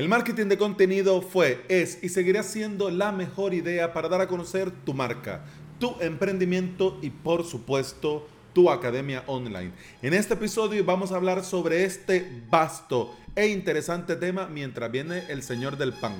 [0.00, 4.28] El marketing de contenido fue, es y seguirá siendo la mejor idea para dar a
[4.28, 5.44] conocer tu marca,
[5.78, 9.72] tu emprendimiento y por supuesto tu academia online.
[10.00, 15.42] En este episodio vamos a hablar sobre este vasto e interesante tema mientras viene el
[15.42, 16.14] señor del pan.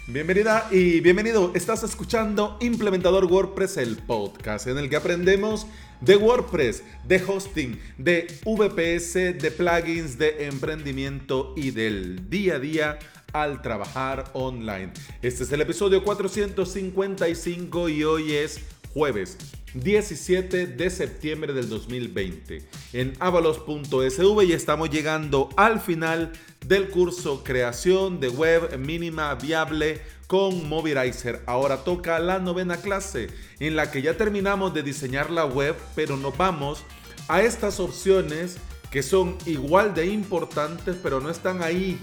[0.07, 1.51] Bienvenida y bienvenido.
[1.55, 5.65] Estás escuchando Implementador WordPress, el podcast en el que aprendemos
[5.99, 12.99] de WordPress, de hosting, de VPS, de plugins, de emprendimiento y del día a día
[13.33, 14.93] al trabajar online.
[15.23, 18.59] Este es el episodio 455 y hoy es
[18.93, 19.39] jueves
[19.75, 26.31] 17 de septiembre del 2020 en avalos.sv y estamos llegando al final
[26.65, 31.43] del curso Creación de Web Mínima Viable con Mobilizer.
[31.45, 33.27] Ahora toca la novena clase
[33.59, 36.83] en la que ya terminamos de diseñar la web, pero nos vamos
[37.27, 38.57] a estas opciones
[38.91, 41.99] que son igual de importantes, pero no están ahí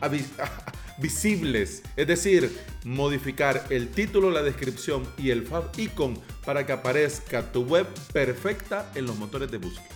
[1.00, 1.82] visibles.
[1.96, 7.64] Es decir, modificar el título, la descripción y el fab icon para que aparezca tu
[7.64, 9.88] web perfecta en los motores de búsqueda.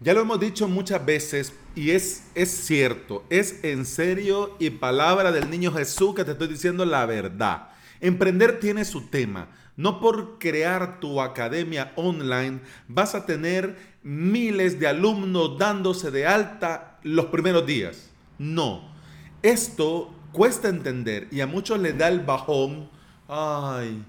[0.00, 5.30] Ya lo hemos dicho muchas veces y es, es cierto, es en serio y palabra
[5.30, 7.71] del niño Jesús que te estoy diciendo la verdad.
[8.02, 9.48] Emprender tiene su tema.
[9.76, 16.98] No por crear tu academia online vas a tener miles de alumnos dándose de alta
[17.04, 18.10] los primeros días.
[18.38, 18.92] No.
[19.42, 22.90] Esto cuesta entender y a muchos les da el bajón.
[23.28, 24.04] Ay,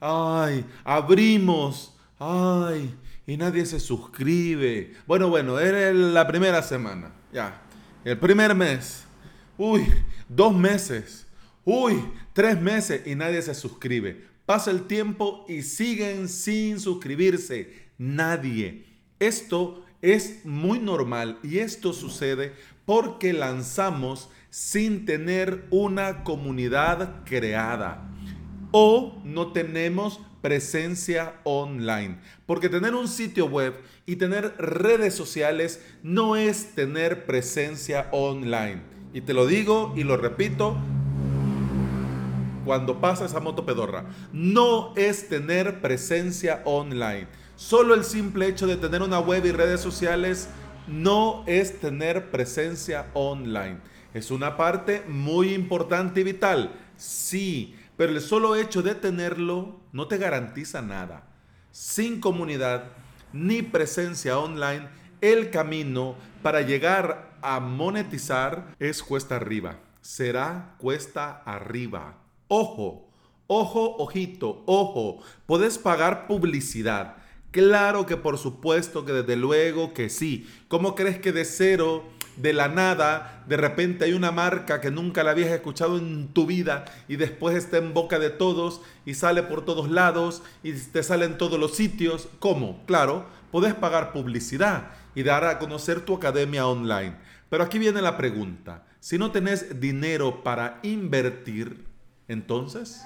[0.00, 1.96] ay, abrimos.
[2.18, 2.94] Ay,
[3.26, 4.94] y nadie se suscribe.
[5.06, 7.10] Bueno, bueno, era la primera semana.
[7.32, 7.62] Ya.
[8.04, 9.04] El primer mes.
[9.56, 9.86] Uy,
[10.28, 11.26] dos meses.
[11.72, 14.24] Uy, tres meses y nadie se suscribe.
[14.44, 17.72] Pasa el tiempo y siguen sin suscribirse.
[17.96, 18.86] Nadie.
[19.20, 22.54] Esto es muy normal y esto sucede
[22.86, 28.10] porque lanzamos sin tener una comunidad creada
[28.72, 32.18] o no tenemos presencia online.
[32.46, 33.74] Porque tener un sitio web
[34.06, 38.82] y tener redes sociales no es tener presencia online.
[39.14, 40.76] Y te lo digo y lo repito
[42.70, 44.04] cuando pasa esa moto pedorra.
[44.32, 47.26] No es tener presencia online.
[47.56, 50.48] Solo el simple hecho de tener una web y redes sociales
[50.86, 53.78] no es tener presencia online.
[54.14, 56.70] Es una parte muy importante y vital.
[56.96, 61.24] Sí, pero el solo hecho de tenerlo no te garantiza nada.
[61.72, 62.84] Sin comunidad
[63.32, 64.86] ni presencia online,
[65.20, 69.74] el camino para llegar a monetizar es cuesta arriba.
[70.02, 72.20] Será cuesta arriba.
[72.52, 73.08] Ojo,
[73.46, 75.22] ojo, ojito, ojo.
[75.46, 77.18] Puedes pagar publicidad.
[77.52, 80.50] Claro que por supuesto que desde luego que sí.
[80.66, 82.02] ¿Cómo crees que de cero
[82.34, 86.44] de la nada, de repente hay una marca que nunca la habías escuchado en tu
[86.44, 91.04] vida y después está en boca de todos y sale por todos lados y te
[91.04, 92.28] sale en todos los sitios.
[92.40, 92.84] ¿Cómo?
[92.86, 97.14] Claro, puedes pagar publicidad y dar a conocer tu academia online.
[97.48, 98.86] Pero aquí viene la pregunta.
[98.98, 101.89] Si no tenés dinero para invertir,
[102.30, 103.04] entonces,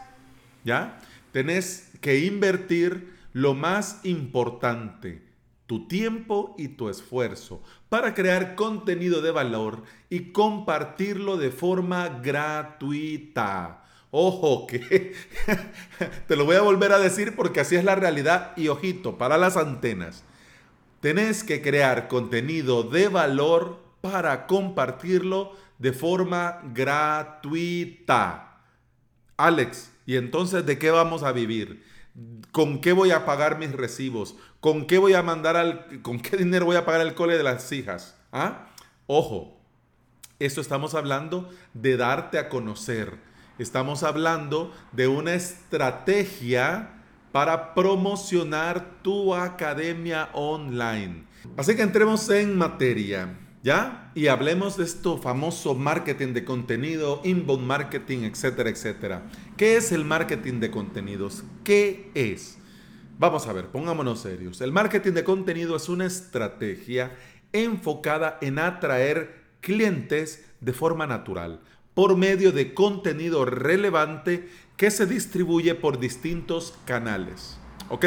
[0.65, 1.01] ¿ya?
[1.33, 5.23] Tenés que invertir lo más importante,
[5.67, 13.84] tu tiempo y tu esfuerzo para crear contenido de valor y compartirlo de forma gratuita.
[14.11, 15.15] Ojo, que
[16.29, 19.39] te lo voy a volver a decir porque así es la realidad y ojito, para
[19.39, 20.23] las antenas.
[21.01, 28.53] Tenés que crear contenido de valor para compartirlo de forma gratuita.
[29.37, 31.84] Alex, ¿y entonces de qué vamos a vivir?
[32.53, 34.37] ¿Con qué voy a pagar mis recibos?
[34.61, 37.43] ¿Con qué voy a mandar al, con qué dinero voy a pagar el cole de
[37.43, 38.17] las hijas?
[38.33, 38.69] ¿Ah?
[39.06, 39.61] Ojo,
[40.39, 43.19] esto estamos hablando de darte a conocer.
[43.59, 47.03] Estamos hablando de una estrategia
[47.33, 51.25] para promocionar tu academia online.
[51.57, 53.36] Así que entremos en materia.
[53.65, 54.13] ¿Ya?
[54.15, 59.22] Y hablemos de esto famoso marketing de contenido, inbound marketing, etcétera, etcétera.
[59.57, 61.45] ¿Qué es el marketing de contenidos?
[61.65, 62.59] ¿Qué es?
[63.19, 64.61] Vamos a ver, pongámonos serios.
[64.61, 67.16] El marketing de contenido es una estrategia
[67.55, 71.60] enfocada en atraer clientes de forma natural
[71.95, 74.47] por medio de contenido relevante
[74.77, 77.57] que se distribuye por distintos canales.
[77.89, 78.05] ¿Ok?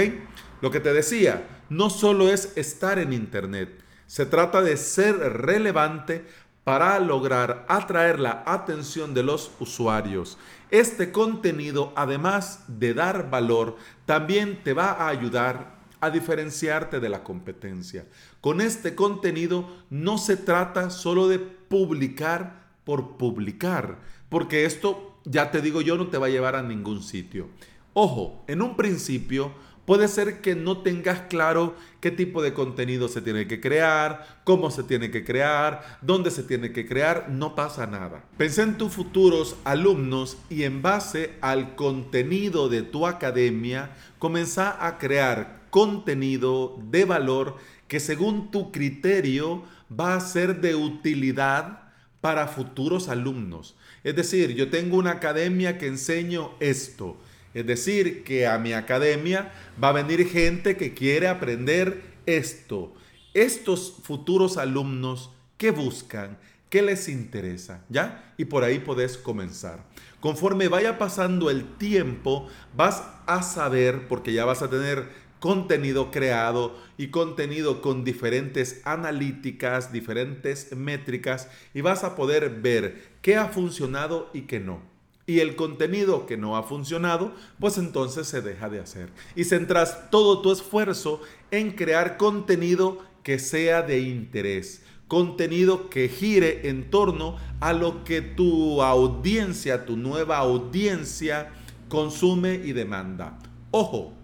[0.62, 6.25] Lo que te decía, no solo es estar en Internet, se trata de ser relevante
[6.63, 10.38] para lograr atraer la atención de los usuarios.
[10.69, 17.24] Este contenido, además de dar valor, también te va a ayudar a diferenciarte de la
[17.24, 18.06] competencia.
[18.42, 24.00] Con este contenido no se trata solo de publicar por publicar,
[24.30, 27.48] porque esto, ya te digo yo, no te va a llevar a ningún sitio.
[27.94, 29.53] Ojo, en un principio
[29.88, 34.69] puede ser que no tengas claro qué tipo de contenido se tiene que crear, cómo
[34.69, 38.25] se tiene que crear, dónde se tiene que crear, no pasa nada.
[38.36, 44.98] Pensé en tus futuros alumnos y en base al contenido de tu academia, comenzá a
[44.98, 47.56] crear contenido de valor
[47.88, 53.78] que según tu criterio va a ser de utilidad para futuros alumnos.
[54.04, 57.16] Es decir, yo tengo una academia que enseño esto.
[57.57, 59.51] Es decir, que a mi academia
[59.83, 62.94] va a venir gente que quiere aprender esto.
[63.33, 66.38] Estos futuros alumnos, ¿qué buscan?
[66.69, 67.83] ¿Qué les interesa?
[67.89, 68.31] ¿Ya?
[68.38, 69.83] Y por ahí podés comenzar.
[70.19, 76.77] Conforme vaya pasando el tiempo, vas a saber, porque ya vas a tener contenido creado
[76.95, 84.30] y contenido con diferentes analíticas, diferentes métricas y vas a poder ver qué ha funcionado
[84.31, 84.96] y qué no.
[85.27, 89.09] Y el contenido que no ha funcionado, pues entonces se deja de hacer.
[89.35, 91.21] Y centras todo tu esfuerzo
[91.51, 98.21] en crear contenido que sea de interés, contenido que gire en torno a lo que
[98.21, 101.51] tu audiencia, tu nueva audiencia
[101.89, 103.38] consume y demanda.
[103.69, 104.18] Ojo,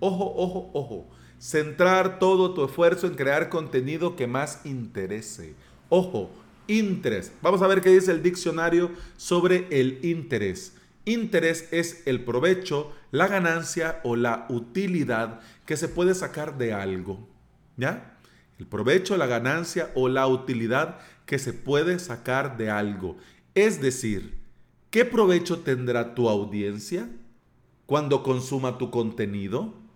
[0.00, 1.06] Ojo, ojo, ojo.
[1.38, 5.54] Centrar todo tu esfuerzo en crear contenido que más interese.
[5.88, 6.30] Ojo,
[6.68, 7.32] interés.
[7.42, 10.74] Vamos a ver qué dice el diccionario sobre el interés.
[11.04, 17.28] Interés es el provecho, la ganancia o la utilidad que se puede sacar de algo.
[17.76, 18.18] ¿Ya?
[18.58, 23.16] El provecho, la ganancia o la utilidad que se puede sacar de algo.
[23.54, 24.38] Es decir,
[24.90, 27.08] ¿qué provecho tendrá tu audiencia
[27.84, 29.86] cuando consuma tu contenido?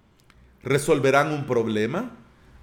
[0.62, 2.12] resolverán un problema,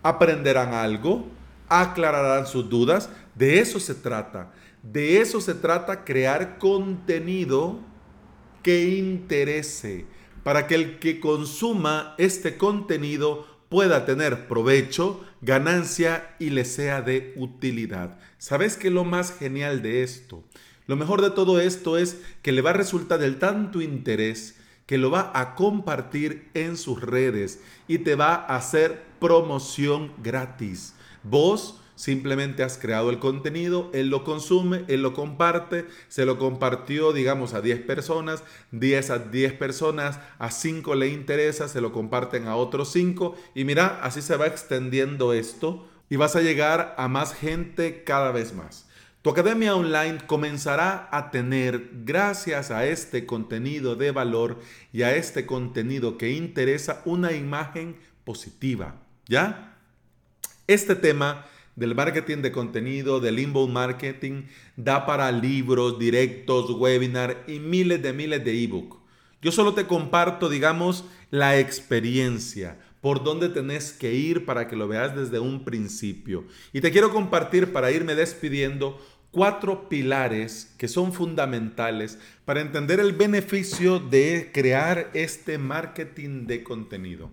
[0.03, 1.27] aprenderán algo,
[1.69, 3.09] aclararán sus dudas.
[3.35, 4.51] De eso se trata.
[4.83, 7.79] De eso se trata crear contenido
[8.63, 10.05] que interese
[10.43, 17.33] para que el que consuma este contenido pueda tener provecho, ganancia y le sea de
[17.35, 18.17] utilidad.
[18.37, 20.43] ¿Sabes qué es lo más genial de esto?
[20.85, 24.55] Lo mejor de todo esto es que le va a resultar del tanto interés
[24.85, 27.59] que lo va a compartir en sus redes
[27.89, 30.93] y te va a hacer promoción gratis.
[31.23, 37.11] Vos simplemente has creado el contenido, él lo consume, él lo comparte, se lo compartió,
[37.11, 42.47] digamos, a 10 personas, 10 a 10 personas, a 5 le interesa, se lo comparten
[42.47, 47.07] a otros 5 y mira, así se va extendiendo esto y vas a llegar a
[47.07, 48.87] más gente cada vez más.
[49.23, 54.59] Tu academia online comenzará a tener, gracias a este contenido de valor
[54.93, 59.01] y a este contenido que interesa, una imagen positiva.
[59.27, 59.76] ¿Ya?
[60.67, 61.45] Este tema
[61.77, 68.11] del marketing de contenido, del inbound marketing, da para libros, directos, webinar y miles de
[68.11, 68.97] miles de ebook.
[69.41, 74.89] Yo solo te comparto, digamos, la experiencia, por dónde tenés que ir para que lo
[74.89, 76.43] veas desde un principio.
[76.73, 78.99] Y te quiero compartir para irme despidiendo
[79.31, 87.29] cuatro pilares que son fundamentales para entender el beneficio de crear este marketing de contenido.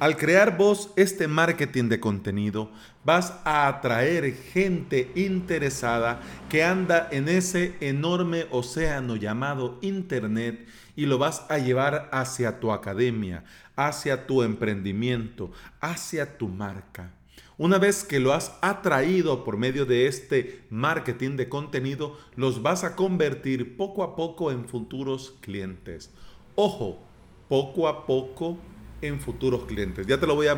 [0.00, 2.70] Al crear vos este marketing de contenido,
[3.04, 11.18] vas a atraer gente interesada que anda en ese enorme océano llamado Internet y lo
[11.18, 13.42] vas a llevar hacia tu academia,
[13.74, 15.50] hacia tu emprendimiento,
[15.80, 17.10] hacia tu marca.
[17.56, 22.84] Una vez que lo has atraído por medio de este marketing de contenido, los vas
[22.84, 26.12] a convertir poco a poco en futuros clientes.
[26.54, 27.00] Ojo,
[27.48, 28.58] poco a poco
[29.02, 30.06] en futuros clientes.
[30.06, 30.56] Ya te lo voy a...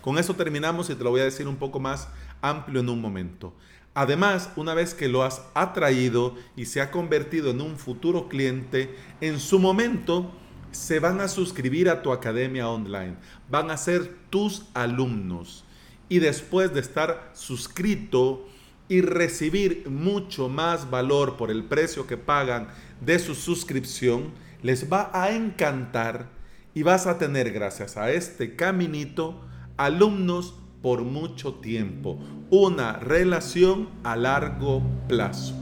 [0.00, 2.08] Con eso terminamos y te lo voy a decir un poco más
[2.42, 3.54] amplio en un momento.
[3.94, 8.94] Además, una vez que lo has atraído y se ha convertido en un futuro cliente,
[9.20, 10.32] en su momento
[10.72, 13.14] se van a suscribir a tu academia online.
[13.48, 15.64] Van a ser tus alumnos
[16.08, 18.46] y después de estar suscrito
[18.88, 22.68] y recibir mucho más valor por el precio que pagan
[23.00, 26.28] de su suscripción, les va a encantar
[26.74, 29.40] y vas a tener gracias a este caminito
[29.76, 32.18] alumnos por mucho tiempo,
[32.50, 35.54] una relación a largo plazo.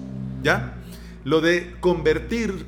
[0.42, 0.78] ¿Ya?
[1.23, 2.66] Lo de convertir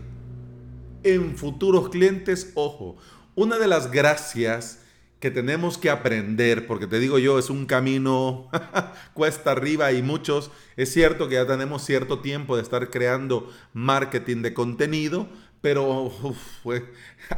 [1.02, 2.96] en futuros clientes, ojo,
[3.34, 4.80] una de las gracias
[5.18, 8.50] que tenemos que aprender, porque te digo yo, es un camino
[9.14, 14.42] cuesta arriba y muchos, es cierto que ya tenemos cierto tiempo de estar creando marketing
[14.42, 15.28] de contenido,
[15.64, 16.12] pero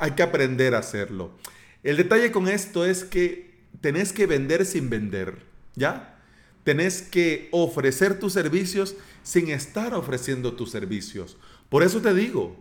[0.01, 1.31] hay que aprender a hacerlo.
[1.85, 5.45] El detalle con esto es que tenés que vender sin vender,
[5.77, 6.19] ¿ya?
[6.65, 11.37] Tenés que ofrecer tus servicios sin estar ofreciendo tus servicios.
[11.69, 12.57] Por eso te digo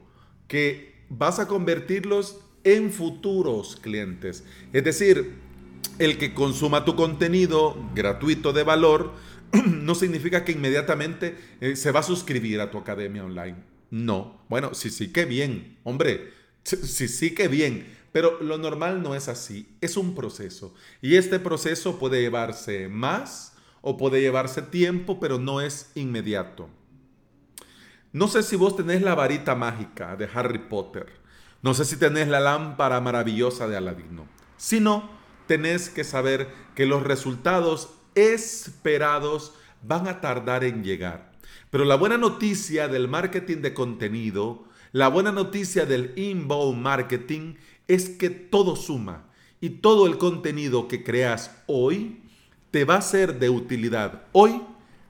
[0.47, 4.43] que vas a convertirlos en futuros clientes.
[4.71, 5.33] Es decir,
[5.97, 9.13] el que consuma tu contenido gratuito de valor
[9.65, 13.74] no significa que inmediatamente eh, se va a suscribir a tu academia online.
[13.95, 14.41] No.
[14.49, 15.77] Bueno, sí, sí, qué bien.
[15.83, 16.31] Hombre,
[16.63, 17.87] sí, sí, qué bien.
[18.11, 19.77] Pero lo normal no es así.
[19.81, 20.73] Es un proceso.
[21.01, 26.69] Y este proceso puede llevarse más o puede llevarse tiempo, pero no es inmediato.
[28.11, 31.25] No sé si vos tenés la varita mágica de Harry Potter
[31.65, 34.27] no sé si tenés la lámpara maravillosa de Aladino.
[34.55, 35.09] Si no,
[35.47, 41.31] tenés que saber que los resultados esperados van a tardar en llegar.
[41.69, 47.55] Pero la buena noticia del marketing de contenido, la buena noticia del inbound marketing
[47.87, 49.25] es que todo suma
[49.61, 52.21] y todo el contenido que creas hoy
[52.71, 54.61] te va a ser de utilidad hoy,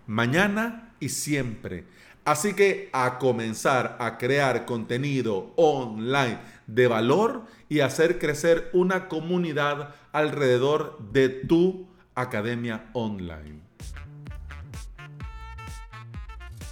[0.07, 1.85] mañana y siempre.
[2.25, 9.93] Así que a comenzar a crear contenido online de valor y hacer crecer una comunidad
[10.11, 13.61] alrededor de tu academia online.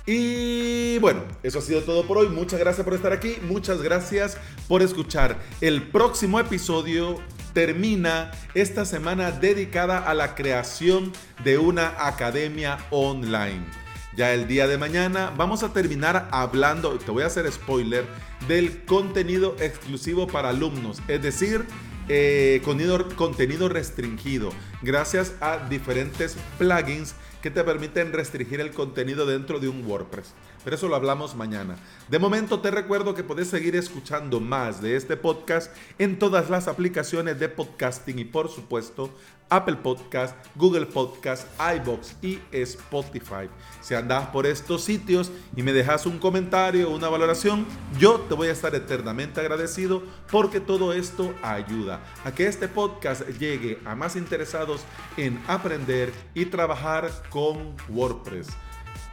[0.05, 2.27] Y bueno, eso ha sido todo por hoy.
[2.27, 3.37] Muchas gracias por estar aquí.
[3.47, 5.39] Muchas gracias por escuchar.
[5.61, 7.19] El próximo episodio
[7.53, 13.63] termina esta semana dedicada a la creación de una academia online.
[14.15, 18.05] Ya el día de mañana vamos a terminar hablando, te voy a hacer spoiler,
[18.47, 21.65] del contenido exclusivo para alumnos, es decir,
[22.09, 24.51] eh, contenido, contenido restringido,
[24.83, 30.33] gracias a diferentes plugins que te permiten restringir el contenido dentro de un WordPress.
[30.63, 31.75] Pero eso lo hablamos mañana.
[32.07, 36.67] De momento te recuerdo que puedes seguir escuchando más de este podcast en todas las
[36.67, 39.09] aplicaciones de podcasting y por supuesto
[39.49, 43.49] Apple Podcast, Google Podcast, iBox y Spotify.
[43.81, 47.65] Si andas por estos sitios y me dejas un comentario o una valoración,
[47.99, 53.27] yo te voy a estar eternamente agradecido porque todo esto ayuda a que este podcast
[53.37, 54.72] llegue a más interesados
[55.17, 58.47] en aprender y trabajar con WordPress.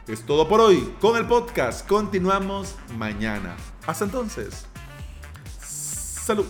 [0.07, 1.87] Es todo por hoy con el podcast.
[1.87, 3.55] Continuamos mañana.
[3.85, 4.65] Hasta entonces.
[5.59, 6.45] Salud.